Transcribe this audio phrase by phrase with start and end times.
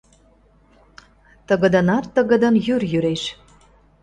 [1.47, 3.23] Тыгыдынат-тыгыдын йӱр йӱреш